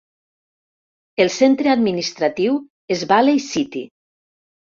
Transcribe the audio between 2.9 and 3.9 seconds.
és Valley City.